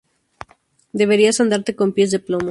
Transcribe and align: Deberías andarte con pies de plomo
Deberías 0.93 1.39
andarte 1.39 1.75
con 1.75 1.93
pies 1.93 2.09
de 2.09 2.17
plomo 2.17 2.39